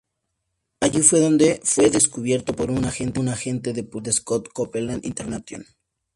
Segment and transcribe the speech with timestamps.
[0.79, 5.63] Allí fue donde fue descubierto por un agente de publicidad de Scott Copeland International.